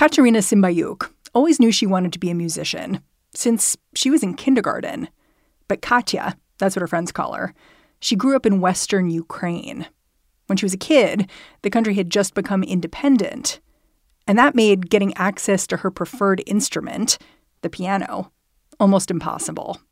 [0.00, 3.02] Katerina Symbayuk always knew she wanted to be a musician
[3.34, 5.10] since she was in kindergarten.
[5.68, 7.52] But Katya, that's what her friends call her,
[8.00, 9.86] she grew up in western Ukraine.
[10.46, 11.28] When she was a kid,
[11.60, 13.60] the country had just become independent.
[14.26, 17.18] And that made getting access to her preferred instrument,
[17.60, 18.32] the piano,
[18.80, 19.82] almost impossible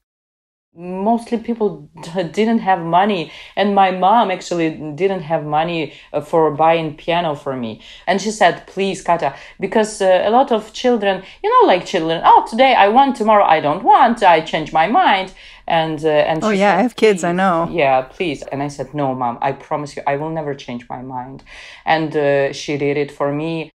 [0.79, 1.91] mostly people
[2.33, 3.33] didn't have money.
[3.57, 7.83] And my mom actually didn't have money uh, for buying piano for me.
[8.07, 12.23] And she said please kata because uh, a lot of children you know like children
[12.25, 15.35] oh today i want tomorrow i don't want i change my mind.
[15.67, 17.69] And uh, and oh yeah said, i have kids i know.
[17.71, 18.43] Yeah please.
[18.43, 21.43] And i said no mom i promise you i will never change my mind.
[21.85, 23.71] And uh, she did it for me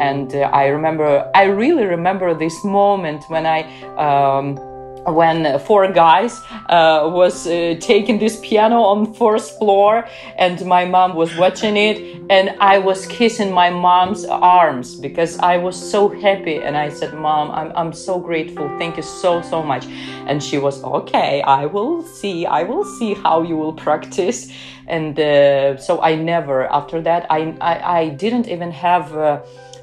[0.00, 3.60] And uh, I remember, I really remember this moment when I.
[3.96, 4.58] Um,
[5.06, 11.14] when four guys uh, was uh, taking this piano on first floor and my mom
[11.14, 16.56] was watching it and i was kissing my mom's arms because i was so happy
[16.56, 19.86] and i said mom i'm, I'm so grateful thank you so so much
[20.26, 24.52] and she was okay i will see i will see how you will practice
[24.86, 29.14] and uh, so i never after that i i, I didn't even have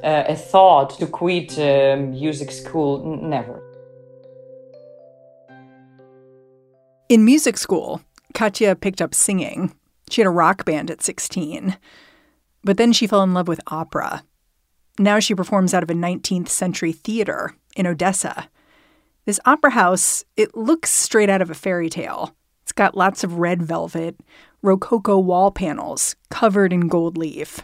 [0.04, 3.18] uh, a thought to quit uh, music school.
[3.22, 3.64] Never.
[7.10, 8.02] In music school,
[8.34, 9.74] Katya picked up singing.
[10.10, 11.78] She had a rock band at 16.
[12.64, 14.24] But then she fell in love with opera.
[15.00, 18.50] Now she performs out of a 19th century theater in Odessa.
[19.26, 22.36] This opera house, it looks straight out of a fairy tale.
[22.64, 24.20] It's got lots of red velvet,
[24.62, 27.62] rococo wall panels covered in gold leaf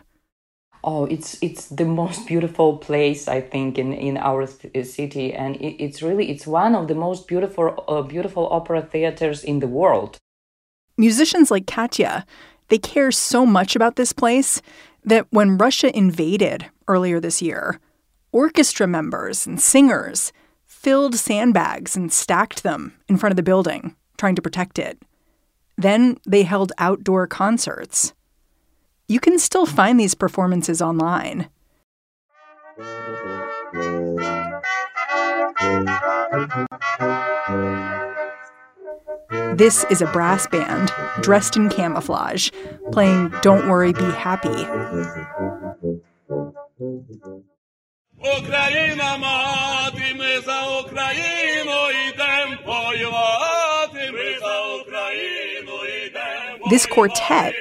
[0.83, 5.33] oh it's it's the most beautiful place i think in in our th- city.
[5.33, 9.59] And it, it's really it's one of the most beautiful uh, beautiful opera theaters in
[9.59, 10.17] the world.
[10.97, 12.25] Musicians like katya
[12.69, 14.61] they care so much about this place
[15.03, 17.79] that when russia invaded earlier this year
[18.31, 20.31] orchestra members and singers
[20.65, 25.01] filled sandbags and stacked them in front of the building trying to protect it.
[25.77, 28.13] Then they held outdoor concerts
[29.07, 31.49] you can still find these performances online.
[39.55, 40.91] This is a brass band
[41.21, 42.49] dressed in camouflage
[42.91, 44.49] playing Don't Worry, Be Happy.
[56.69, 57.53] This quartet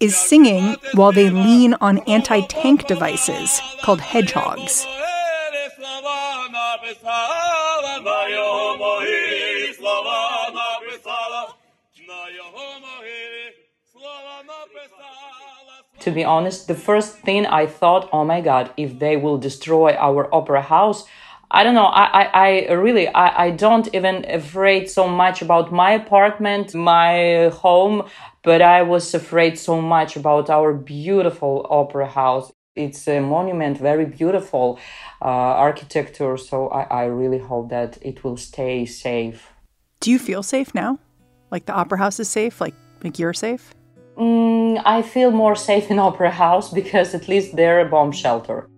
[0.00, 4.86] is singing while they lean on anti tank devices called hedgehogs.
[16.00, 19.94] To be honest, the first thing I thought, oh my god, if they will destroy
[19.96, 21.04] our opera house,
[21.52, 21.86] I don't know.
[21.86, 27.48] I, I, I really, I, I don't even afraid so much about my apartment, my
[27.48, 28.04] home,
[28.44, 32.52] but I was afraid so much about our beautiful opera house.
[32.76, 34.78] It's a monument, very beautiful
[35.20, 36.36] uh, architecture.
[36.36, 39.50] So I, I really hope that it will stay safe.
[39.98, 41.00] Do you feel safe now?
[41.50, 42.60] Like the opera house is safe?
[42.60, 43.74] Like, like you're safe?
[44.16, 48.69] Mm, I feel more safe in opera house because at least they're a bomb shelter.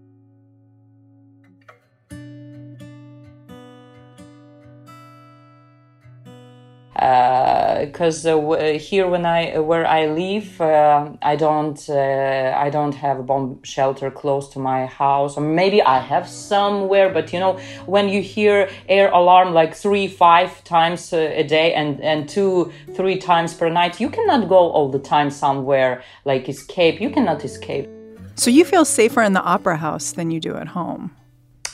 [7.81, 12.95] Because uh, uh, here when I where I live, uh, I don't uh, I don't
[12.95, 17.09] have a bomb shelter close to my house, or maybe I have somewhere.
[17.13, 22.01] But you know, when you hear air alarm like three five times a day and
[22.01, 27.01] and two three times per night, you cannot go all the time somewhere like escape.
[27.01, 27.89] You cannot escape.
[28.35, 31.11] So you feel safer in the opera house than you do at home.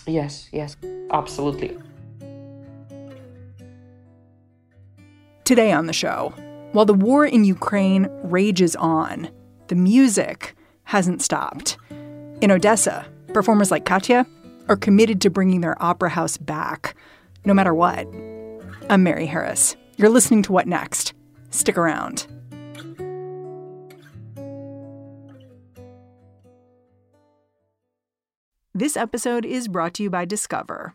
[0.06, 0.76] Yes, yes,
[1.10, 1.76] absolutely.
[5.48, 6.34] Today on the show,
[6.72, 9.30] while the war in Ukraine rages on,
[9.68, 10.54] the music
[10.84, 11.78] hasn't stopped.
[12.42, 14.26] In Odessa, performers like Katya
[14.68, 16.94] are committed to bringing their opera house back,
[17.46, 18.06] no matter what.
[18.90, 19.74] I'm Mary Harris.
[19.96, 21.14] You're listening to What Next?
[21.48, 22.26] Stick around.
[28.74, 30.94] This episode is brought to you by Discover.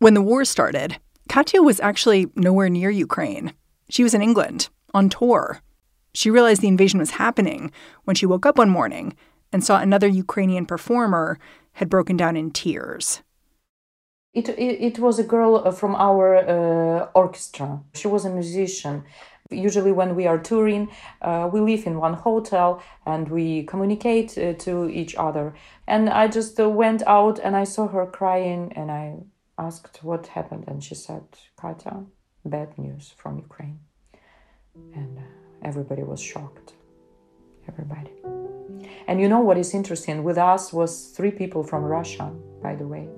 [0.00, 0.96] When the war started,
[1.28, 3.52] Katya was actually nowhere near Ukraine.
[3.90, 5.60] She was in England on tour.
[6.14, 7.70] She realized the invasion was happening
[8.04, 9.14] when she woke up one morning
[9.52, 11.38] and saw another Ukrainian performer
[11.72, 13.20] had broken down in tears.
[14.32, 17.80] It, it, it was a girl uh, from our uh, orchestra.
[17.92, 19.04] She was a musician.
[19.50, 20.88] Usually, when we are touring,
[21.20, 25.52] uh, we live in one hotel and we communicate uh, to each other.
[25.86, 29.24] And I just uh, went out and I saw her crying and I
[29.66, 30.64] asked what happened.
[30.66, 31.24] And she said,
[31.60, 31.96] Katya,
[32.44, 33.80] bad news from Ukraine.
[34.94, 35.22] And uh,
[35.68, 36.68] everybody was shocked.
[37.68, 38.12] Everybody.
[39.08, 40.16] And you know what is interesting?
[40.24, 42.26] With us was three people from Russia,
[42.62, 43.08] by the way.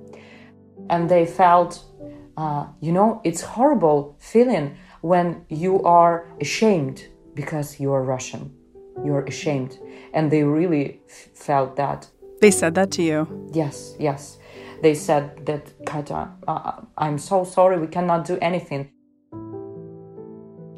[0.90, 1.72] And they felt,
[2.36, 4.76] uh, you know, it's horrible feeling
[5.12, 6.98] when you are ashamed
[7.34, 8.42] because you are Russian.
[9.04, 9.78] You're ashamed.
[10.12, 12.08] And they really f- felt that.
[12.40, 13.20] They said that to you?
[13.52, 14.38] Yes, yes.
[14.82, 18.90] They said that, Katya, uh, I'm so sorry, we cannot do anything.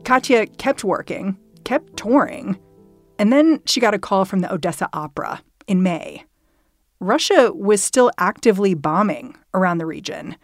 [0.04, 2.58] Katya kept working, kept touring.
[3.18, 6.24] And then she got a call from the Odessa Opera in May.
[7.00, 10.36] Russia was still actively bombing around the region,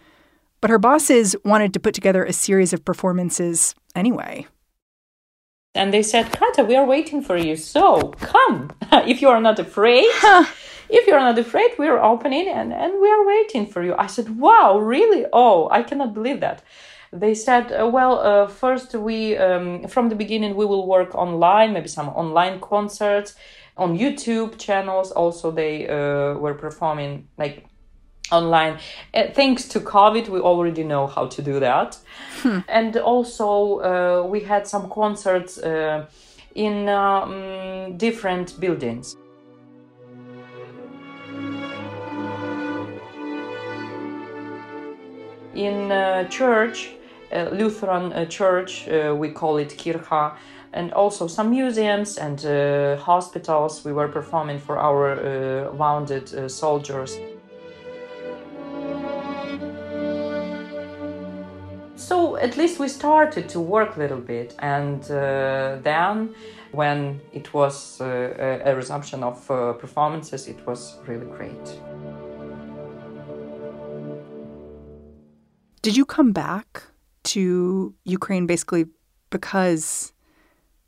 [0.63, 4.47] but her bosses wanted to put together a series of performances anyway.
[5.75, 7.57] And they said, Katya, we are waiting for you.
[7.57, 8.73] So come.
[9.07, 10.09] if you are not afraid,
[10.91, 13.95] if you're not afraid, we are opening and, and we are waiting for you.
[13.97, 15.27] I said, wow, really?
[15.33, 16.63] Oh, I cannot believe that
[17.13, 21.73] they said, uh, well, uh, first we um, from the beginning we will work online,
[21.73, 23.35] maybe some online concerts
[23.77, 25.11] on YouTube channels.
[25.11, 27.67] Also, they uh, were performing like
[28.31, 28.79] online.
[29.13, 31.99] Uh, thanks to COVID, we already know how to do that,
[32.43, 32.61] hmm.
[32.69, 36.07] and also uh, we had some concerts uh,
[36.55, 39.17] in um, different buildings.
[45.55, 45.91] In
[46.31, 46.95] church
[47.33, 50.35] Lutheran uh, church, uh, we call it kircha,
[50.73, 53.85] and also some museums and uh, hospitals.
[53.85, 57.19] We were performing for our wounded soldiers.
[61.97, 66.35] So at least we started to work a little bit, and then
[66.73, 71.81] when it was uh, a resumption of uh, performances, it was really great.
[75.83, 76.83] Did you come back
[77.23, 78.87] to Ukraine basically
[79.31, 80.13] because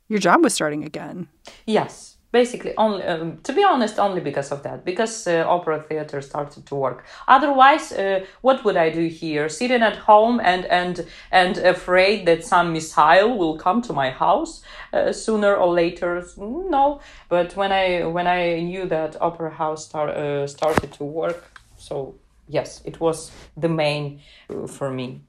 [0.07, 1.27] your job was starting again.
[1.65, 6.21] Yes, basically only um, to be honest only because of that because uh, opera theater
[6.21, 7.05] started to work.
[7.27, 9.47] Otherwise uh, what would i do here?
[9.49, 14.63] Sitting at home and and and afraid that some missile will come to my house
[14.93, 16.99] uh, sooner or later no.
[17.29, 22.15] But when i when i knew that opera house start, uh, started to work so
[22.47, 25.21] yes it was the main uh, for me.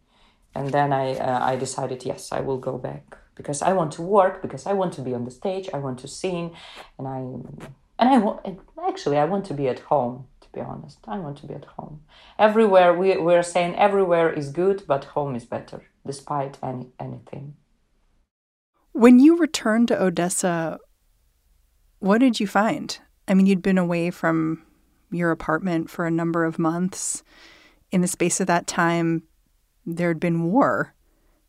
[0.55, 4.03] And then I uh, I decided yes I will go back because I want to
[4.03, 6.55] work because I want to be on the stage I want to sing
[6.99, 7.19] and I
[7.99, 8.47] and I want
[8.89, 10.99] actually I want to be at home to be honest.
[11.09, 12.03] I want to be at home.
[12.39, 17.57] Everywhere we we're saying everywhere is good but home is better despite any anything.
[18.93, 20.79] When you returned to Odessa
[21.99, 22.97] what did you find?
[23.27, 24.63] I mean you'd been away from
[25.17, 27.23] your apartment for a number of months
[27.91, 29.23] in the space of that time
[29.87, 30.95] there had been war.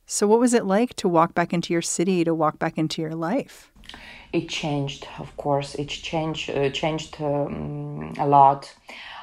[0.05, 3.01] So, what was it like to walk back into your city, to walk back into
[3.01, 3.71] your life?
[4.33, 5.75] It changed, of course.
[5.75, 8.75] It changed, uh, changed um, a lot.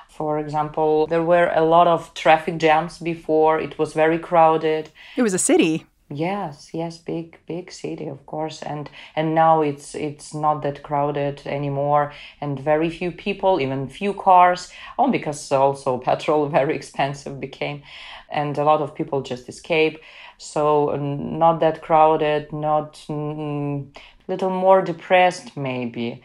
[0.08, 3.60] For example, there were a lot of traffic jams before.
[3.60, 4.90] It was very crowded.
[5.16, 5.86] It was a city.
[6.14, 11.42] Yes, yes, big big city, of course, and and now it's it's not that crowded
[11.46, 14.70] anymore, and very few people, even few cars.
[14.98, 17.82] Oh, because also petrol very expensive became,
[18.30, 20.00] and a lot of people just escape.
[20.38, 23.86] So not that crowded, not mm,
[24.28, 26.22] little more depressed maybe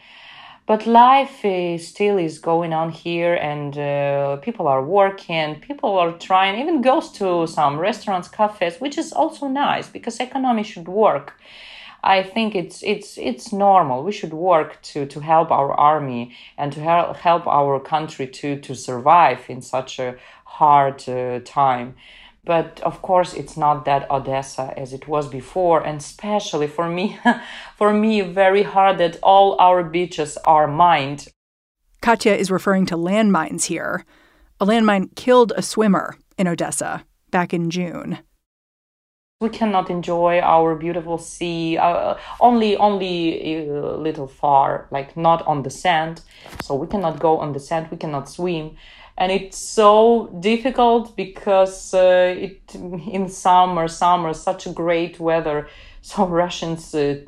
[0.68, 6.12] but life is, still is going on here and uh, people are working people are
[6.12, 11.32] trying even goes to some restaurants cafes which is also nice because economy should work.
[12.04, 14.04] I think it's it's it's normal.
[14.04, 18.60] We should work to to help our army and to help help our country to
[18.60, 21.96] to survive in such a hard uh, time
[22.48, 27.18] but of course it's not that odessa as it was before and especially for me
[27.76, 31.28] for me very hard that all our beaches are mined.
[32.00, 34.04] Katya is referring to landmines here.
[34.60, 38.18] A landmine killed a swimmer in odessa back in june.
[39.40, 43.16] We cannot enjoy our beautiful sea uh, only only
[43.52, 46.22] a uh, little far like not on the sand.
[46.62, 48.76] So we cannot go on the sand we cannot swim
[49.18, 55.68] and it's so difficult because uh, it in summer summer such great weather.
[56.00, 57.20] So russians uh,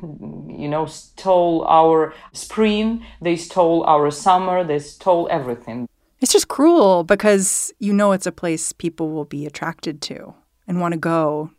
[0.47, 5.87] you know stole our spring they stole our summer they stole everything.
[6.19, 10.33] It's just cruel because you know it's a place people will be attracted to
[10.67, 11.51] and want to go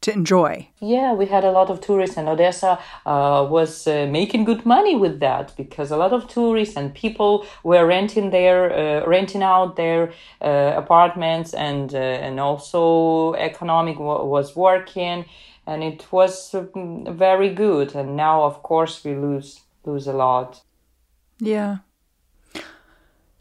[0.00, 0.68] to enjoy.
[0.80, 4.96] Yeah, we had a lot of tourists, and Odessa uh, was uh, making good money
[4.96, 9.76] with that because a lot of tourists and people were renting their uh, renting out
[9.76, 15.26] their uh, apartments, and uh, and also economic w- was working,
[15.66, 17.94] and it was um, very good.
[17.94, 20.62] And now, of course, we lose lose a lot.
[21.38, 21.78] Yeah.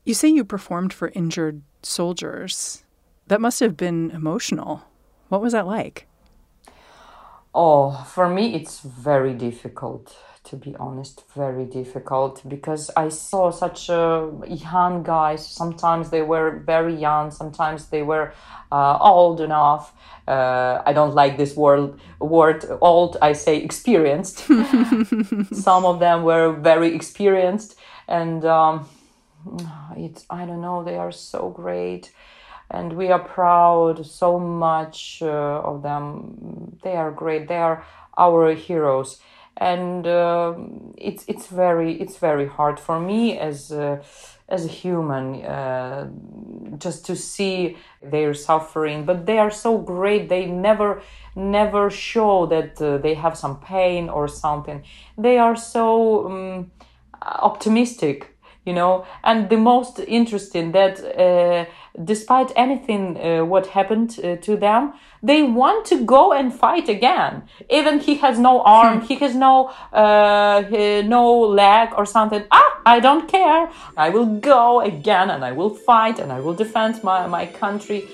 [0.04, 2.84] You say you performed for injured soldiers.
[3.28, 4.84] That must have been emotional.
[5.28, 6.09] What was that like?
[7.54, 13.90] Oh, for me, it's very difficult, to be honest, very difficult because I saw such
[13.90, 15.48] uh, young guys.
[15.48, 18.34] Sometimes they were very young, sometimes they were
[18.72, 19.94] uh, old enough.
[20.28, 24.38] Uh, I don't like this word, word old, I say experienced.
[25.52, 27.76] Some of them were very experienced,
[28.08, 28.88] and um,
[29.98, 32.12] it's, I don't know, they are so great
[32.72, 36.78] and we are proud so much uh, of them.
[36.84, 37.48] They are great.
[37.48, 37.84] They are
[38.18, 39.20] our heroes,
[39.58, 40.54] and uh,
[40.98, 44.02] it's it's very it's very hard for me as a,
[44.48, 46.10] as a human uh,
[46.78, 49.06] just to see their suffering.
[49.06, 50.30] But they are so great.
[50.30, 51.02] They never
[51.36, 54.84] never show that uh, they have some pain or something.
[55.18, 56.72] They are so um,
[57.22, 58.36] optimistic
[58.66, 59.06] you know?
[59.24, 61.66] And the most interesting that uh,
[62.04, 67.44] despite anything uh, what happened uh, to them they want to go and fight again.
[67.70, 69.06] Even he has no arm hmm.
[69.06, 70.64] he has no uh,
[71.06, 72.44] no leg or something.
[72.52, 73.70] Ah i don't care.
[73.98, 78.08] I will go again and i will fight and i will defend my, my country.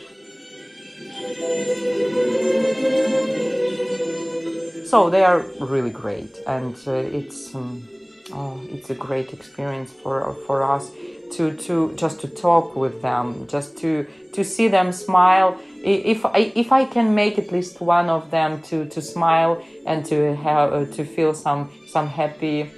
[4.85, 7.87] So they are really great and uh, it's um,
[8.35, 10.91] oh, it's a great experience for for us
[11.31, 15.59] to to just to talk with them, just to to see them smile.
[15.83, 20.05] If I if I can make at least one of them to to smile and
[20.05, 22.69] to have uh, to feel some some happy,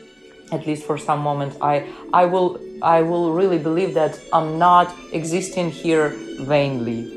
[0.51, 4.93] at least for some moment, I I will I will really believe that I'm not
[5.11, 6.09] existing here
[6.39, 7.16] vainly.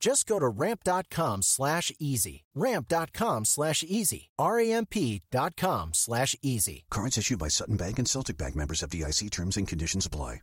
[0.00, 2.44] Just go to ramp.com slash easy.
[2.54, 4.30] Ramp.com slash easy.
[4.38, 6.84] R-A-M-P.com slash easy.
[6.90, 10.40] Cards issued by Sutton Bank and Celtic Bank members FDIC terms and conditions apply.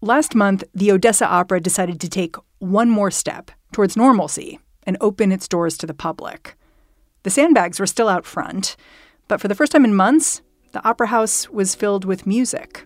[0.00, 5.32] Last month, the Odessa Opera decided to take one more step towards normalcy and open
[5.32, 6.56] its doors to the public.
[7.22, 8.76] The sandbags were still out front,
[9.28, 12.84] but for the first time in months, the Opera House was filled with music.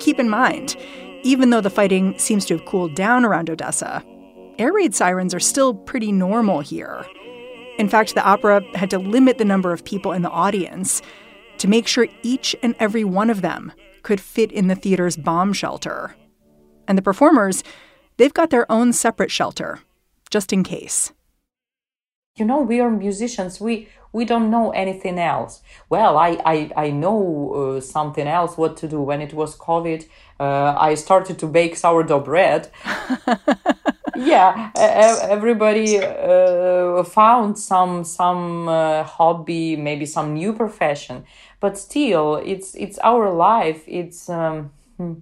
[0.00, 0.76] Keep in mind,
[1.22, 4.02] even though the fighting seems to have cooled down around Odessa,
[4.58, 7.06] air raid sirens are still pretty normal here.
[7.78, 11.00] In fact, the opera had to limit the number of people in the audience
[11.58, 13.72] to make sure each and every one of them
[14.02, 16.16] could fit in the theater's bomb shelter.
[16.88, 17.62] And the performers,
[18.16, 19.78] they've got their own separate shelter,
[20.30, 21.12] just in case.
[22.38, 23.60] You know, we are musicians.
[23.60, 25.60] We we don't know anything else.
[25.90, 29.00] Well, I I, I know uh, something else what to do.
[29.00, 30.06] When it was COVID,
[30.40, 32.70] uh, I started to bake sourdough bread.
[34.16, 41.24] yeah, everybody uh, found some some uh, hobby, maybe some new profession,
[41.60, 43.82] but still, it's it's our life.
[43.86, 45.14] It's um, hmm,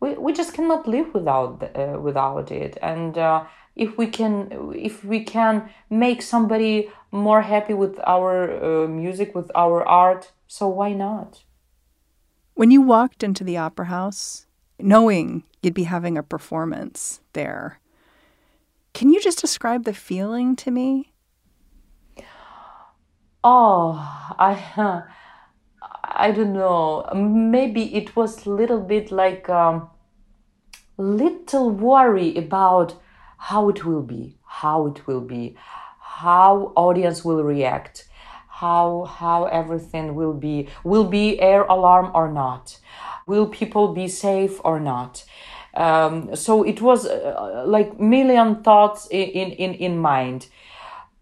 [0.00, 3.44] we we just cannot live without uh, without it, and uh,
[3.76, 9.50] if we can if we can make somebody more happy with our uh, music with
[9.54, 11.44] our art so why not?
[12.54, 14.46] When you walked into the opera house
[14.78, 17.80] knowing you'd be having a performance there
[18.94, 21.12] can you just describe the feeling to me?
[23.42, 23.94] Oh
[24.38, 25.02] i
[26.02, 29.88] i don't know maybe it was a little bit like um,
[30.96, 32.94] little worry about
[33.44, 35.54] how it will be, how it will be,
[35.98, 38.08] how audience will react,
[38.48, 40.68] how how everything will be.
[40.82, 42.78] Will be air alarm or not?
[43.26, 45.24] Will people be safe or not?
[45.74, 50.46] Um, so it was uh, like million thoughts in, in in mind,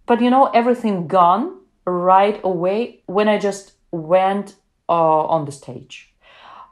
[0.06, 4.54] but you know everything gone right away when I just went
[4.88, 6.12] uh, on the stage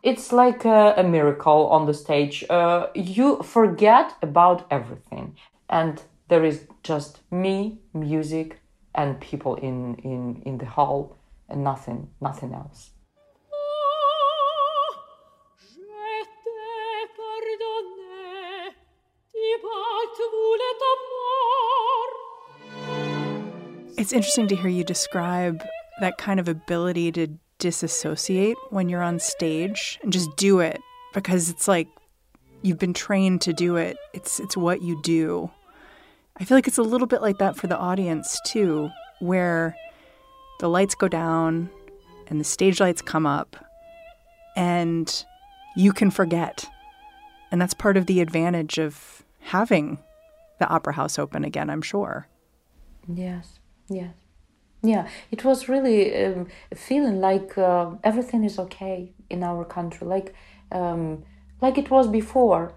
[0.02, 2.44] it's like a, a miracle on the stage.
[2.48, 5.36] Uh, you forget about everything,
[5.68, 8.60] and there is just me, music,
[8.94, 11.16] and people in in in the hall,
[11.48, 12.90] and nothing, nothing else.
[23.98, 25.62] It's interesting to hear you describe
[26.00, 27.28] that kind of ability to
[27.60, 30.80] disassociate when you're on stage and just do it
[31.14, 31.86] because it's like
[32.62, 33.96] you've been trained to do it.
[34.12, 35.50] It's it's what you do.
[36.38, 39.76] I feel like it's a little bit like that for the audience too, where
[40.58, 41.70] the lights go down
[42.28, 43.56] and the stage lights come up
[44.56, 45.24] and
[45.76, 46.68] you can forget.
[47.52, 49.98] And that's part of the advantage of having
[50.58, 52.28] the opera house open again, I'm sure.
[53.08, 53.58] Yes.
[53.88, 54.14] Yes.
[54.82, 60.34] Yeah, it was really um, feeling like uh, everything is okay in our country, like
[60.72, 61.24] um,
[61.60, 62.72] like it was before,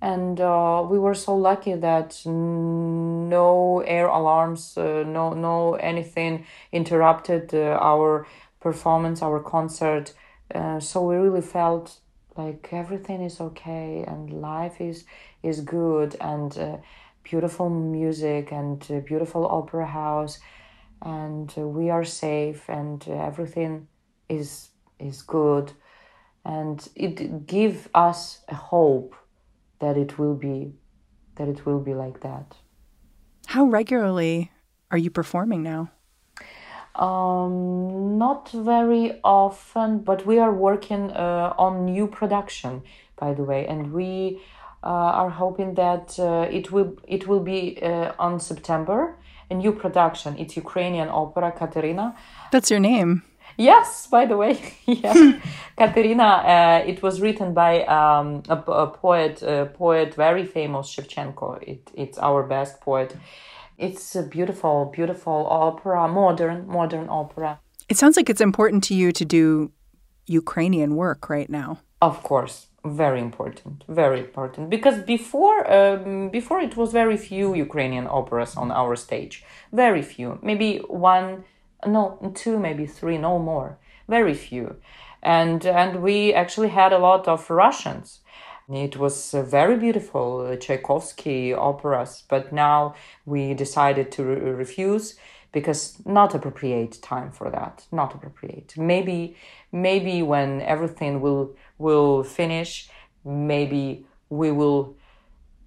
[0.00, 7.52] and uh, we were so lucky that no air alarms, uh, no no anything interrupted
[7.54, 8.26] uh, our
[8.60, 10.14] performance, our concert.
[10.54, 11.98] Uh, so we really felt
[12.36, 15.04] like everything is okay and life is
[15.42, 16.76] is good and uh,
[17.24, 20.38] beautiful music and beautiful opera house
[21.04, 23.88] and uh, we are safe and uh, everything
[24.28, 25.72] is is good.
[26.44, 29.14] And it give us a hope
[29.78, 30.74] that it will be
[31.36, 32.56] that it will be like that.
[33.46, 34.52] How regularly
[34.90, 35.90] are you performing now?
[36.94, 42.82] Um, not very often but we are working uh, on new production
[43.16, 43.66] by the way.
[43.66, 44.40] And we
[44.84, 49.16] uh, are hoping that uh, it will it will be uh, on september
[49.52, 50.30] a new production.
[50.42, 52.06] It's Ukrainian opera, Katerina.
[52.52, 53.10] That's your name.
[53.70, 54.54] Yes, by the way,
[55.04, 55.18] yes,
[55.80, 56.30] Katerina.
[56.54, 61.48] Uh, it was written by um, a, a, poet, a poet very famous, Shevchenko.
[61.72, 63.10] It, it's our best poet.
[63.76, 67.60] It's a beautiful, beautiful opera, modern, modern opera.
[67.90, 69.70] It sounds like it's important to you to do
[70.26, 71.70] Ukrainian work right now.
[72.00, 74.70] Of course, very important very important.
[74.70, 79.44] Because before um, before it was very few ukrainian operas on our stage.
[79.72, 80.38] Very few.
[80.42, 81.44] Maybe one
[81.86, 83.78] no two maybe three no more.
[84.08, 84.76] Very few.
[85.22, 88.20] And and we actually had a lot of russians.
[88.68, 92.94] It was very beautiful Tchaikovsky operas, but now
[93.26, 95.16] we decided to re- refuse
[95.52, 97.86] because not appropriate time for that.
[97.92, 98.74] Not appropriate.
[98.76, 99.36] Maybe,
[99.70, 102.88] maybe when everything will will finish,
[103.24, 104.96] maybe we will.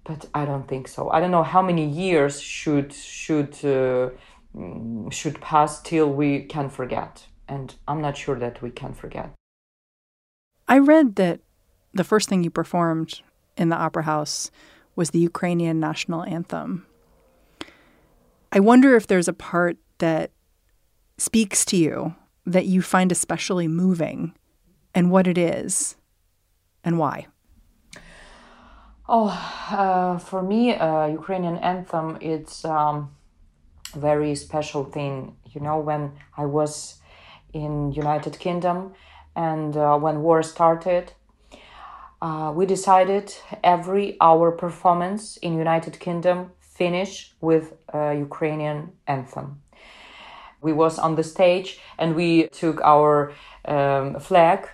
[0.04, 1.10] But I don't think so.
[1.10, 4.10] I don't know how many years should should uh,
[4.56, 9.30] mm, should pass till we can forget, and I'm not sure that we can forget.
[10.68, 11.40] I read that
[11.94, 13.20] the first thing you performed
[13.56, 14.50] in the Opera House
[14.96, 16.86] was the Ukrainian national anthem.
[18.56, 20.30] I wonder if there's a part that
[21.18, 22.14] speaks to you
[22.46, 24.32] that you find especially moving
[24.94, 25.96] and what it is
[26.82, 27.26] and why.
[29.06, 29.28] Oh,
[29.70, 33.14] uh, for me, uh, Ukrainian anthem, it's um,
[33.94, 35.36] very special thing.
[35.52, 36.98] You know, when I was
[37.52, 38.94] in United Kingdom
[39.36, 41.12] and uh, when war started,
[42.22, 49.62] uh, we decided every hour performance in United Kingdom finish with a Ukrainian anthem.
[50.60, 53.32] We was on the stage and we took our
[53.64, 54.68] um, flag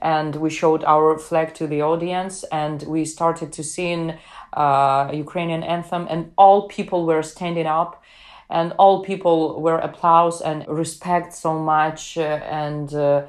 [0.00, 4.18] and we showed our flag to the audience and we started to sing
[4.52, 8.02] uh, Ukrainian anthem and all people were standing up
[8.50, 13.22] and all people were applause and respect so much uh, and uh,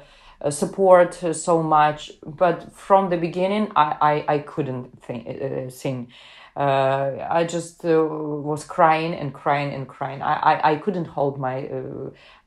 [0.50, 2.12] support so much.
[2.26, 3.96] But from the beginning, I,
[4.28, 6.08] I, I couldn't think, uh, sing.
[6.56, 10.22] Uh, I just uh, was crying and crying and crying.
[10.22, 11.68] I, I, I couldn't hold my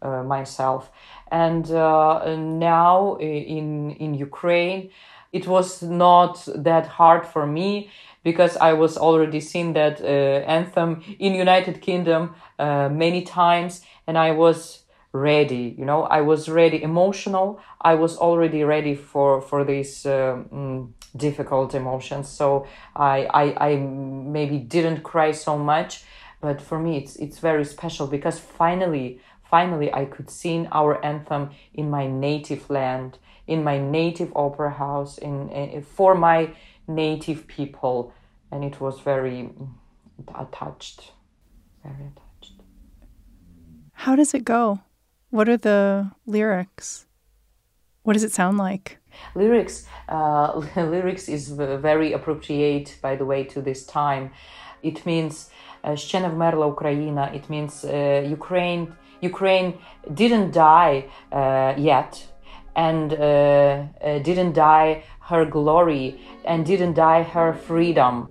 [0.01, 0.91] uh, myself.
[1.29, 4.91] And now in in Ukraine,
[5.33, 7.89] it was not that hard for me
[8.23, 14.83] because I was already seen that anthem in United Kingdom many times, and I was
[15.11, 16.03] ready you know?
[16.03, 22.27] I was ready emotional i was already ready for for these mm, difficult emotions.
[22.29, 26.03] So I, I i maybe didn't cry so much
[26.41, 31.49] but for me it's it's very special because finally finally i could sing our anthem
[31.73, 33.17] in my native land
[33.47, 36.51] in my native opera house in, in for my
[36.87, 38.13] native people.
[38.51, 39.49] And it was very
[40.35, 41.11] attached
[41.83, 42.53] very attached.
[43.93, 44.79] How does it go
[45.30, 47.06] what are the lyrics?
[48.02, 48.98] What does it sound like?
[49.34, 54.30] Lyrics, uh, lyrics is very appropriate, by the way, to this time.
[54.82, 55.50] It means
[55.94, 58.88] "Ще не вмерла Україна." It means uh, Ukraine.
[59.22, 59.74] Ukraine
[60.12, 62.26] didn't die uh, yet,
[62.74, 68.28] and uh, uh, didn't die her glory, and didn't die her freedom.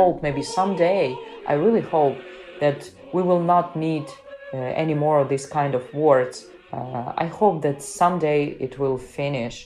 [0.00, 1.04] Hope maybe someday,
[1.46, 2.16] I really hope
[2.60, 4.06] that we will not need
[4.54, 6.46] uh, any more of this kind of wars.
[6.72, 9.56] Uh, I hope that someday it will finish.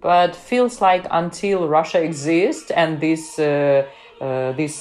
[0.00, 3.86] But feels like until Russia exists and this, uh,
[4.20, 4.74] uh this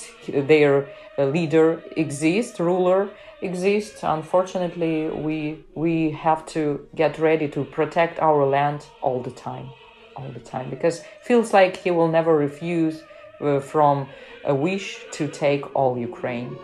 [0.52, 0.74] their
[1.18, 1.68] leader
[2.04, 3.10] exists, ruler
[3.42, 4.96] exists, unfortunately,
[5.28, 5.38] we
[5.86, 6.62] we have to
[7.02, 9.68] get ready to protect our land all the time,
[10.18, 10.96] all the time, because
[11.28, 14.08] feels like he will never refuse uh, Uh, from
[14.46, 16.58] a wish to take all Ukraine.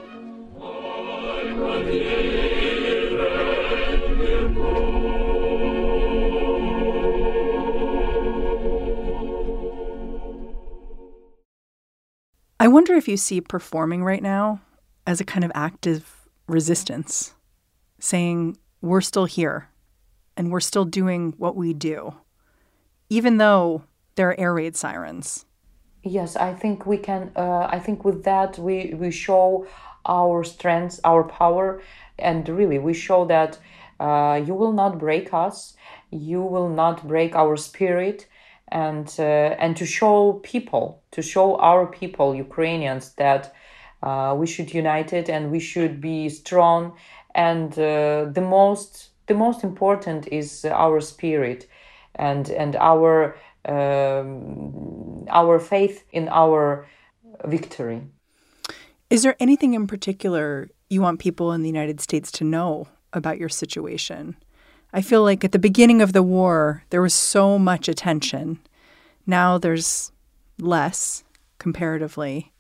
[12.57, 14.62] I wonder if you see performing right now
[15.05, 17.34] as a kind of active resistance,
[17.99, 19.67] saying, we're still here
[20.38, 22.15] and we're still doing what we do,
[23.10, 23.84] even though
[24.15, 25.45] there are air raid sirens
[26.03, 27.31] Yes, I think we can.
[27.35, 29.67] Uh, I think with that we we show
[30.05, 31.81] our strengths, our power,
[32.17, 33.59] and really we show that
[33.99, 35.75] uh, you will not break us.
[36.09, 38.27] You will not break our spirit,
[38.69, 43.53] and uh, and to show people, to show our people, Ukrainians, that
[44.01, 46.93] uh, we should unite it and we should be strong.
[47.35, 51.67] And uh, the most the most important is our spirit,
[52.15, 53.35] and and our
[53.65, 56.88] um, our faith in our
[57.45, 58.02] victory.
[59.10, 63.38] Is there anything in particular you want people in the United States to know about
[63.38, 64.36] your situation?
[64.93, 68.60] I feel like at the beginning of the war, there was so much attention.
[69.26, 70.12] Now there's
[70.60, 71.24] less
[71.60, 72.52] comparatively.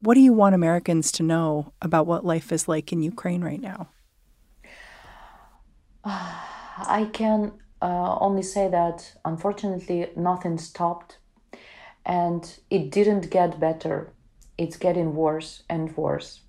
[0.00, 3.60] What do you want Americans to know about what life is like in Ukraine right
[3.60, 3.88] now?
[6.04, 11.18] I can uh, only say that unfortunately nothing stopped
[12.06, 14.12] and it didn't get better.
[14.56, 16.40] It's getting worse and worse.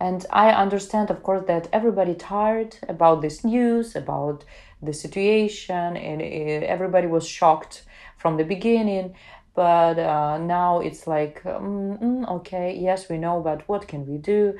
[0.00, 4.44] And I understand, of course, that everybody tired about this news, about
[4.82, 7.84] the situation, and everybody was shocked
[8.16, 9.14] from the beginning.
[9.54, 14.18] But uh, now it's like, mm, mm, okay, yes, we know, but what can we
[14.18, 14.58] do?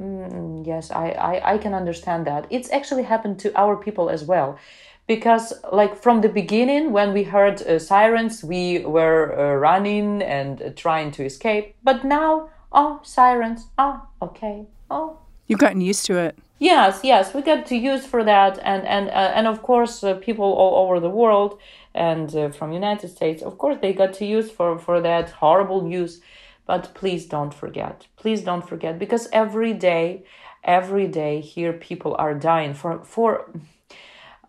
[0.00, 2.46] Mm, yes, I, I, I can understand that.
[2.48, 4.58] It's actually happened to our people as well
[5.06, 10.60] because like from the beginning when we heard uh, sirens we were uh, running and
[10.60, 11.74] uh, trying to escape.
[11.82, 15.18] But now oh sirens oh okay oh.
[15.46, 16.36] You've gotten used to it.
[16.58, 18.58] Yes yes we got to use for that.
[18.62, 21.60] And and uh, and of course uh, people all over the world
[21.94, 25.82] and uh, from united states of course they got to use for for that horrible
[25.82, 26.20] news.
[26.66, 30.24] But please don't forget please don't forget because every day
[30.64, 33.48] every day here people are dying for for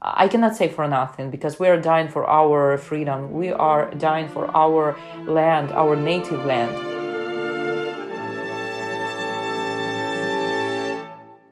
[0.01, 3.31] I cannot say for nothing because we are dying for our freedom.
[3.31, 6.75] We are dying for our land, our native land.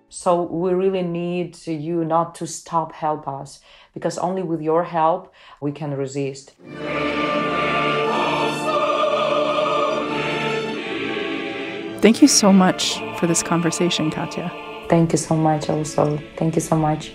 [0.09, 3.59] So we really need you not to stop help us
[3.93, 6.53] because only with your help we can resist.
[12.01, 14.51] Thank you so much for this conversation, Katya.
[14.89, 16.19] Thank you so much also.
[16.37, 17.13] Thank you so much.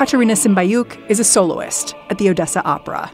[0.00, 3.12] Katerina Symbayuk is a soloist at the Odessa Opera.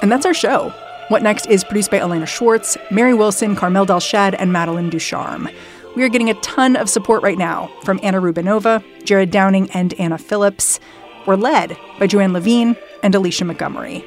[0.00, 0.70] And that's our show.
[1.08, 5.50] What Next is produced by Elena Schwartz, Mary Wilson, Carmel Delshad, and Madeline Ducharme.
[5.96, 9.92] We are getting a ton of support right now from Anna Rubinova, Jared Downing, and
[10.00, 10.80] Anna Phillips.
[11.26, 14.02] We're led by Joanne Levine and Alicia Montgomery.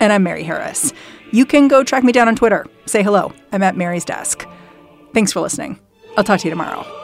[0.00, 0.92] And I'm Mary Harris.
[1.30, 2.66] You can go track me down on Twitter.
[2.86, 3.32] Say hello.
[3.52, 4.44] I'm at Mary's desk.
[5.12, 5.78] Thanks for listening.
[6.16, 7.03] I'll talk to you tomorrow.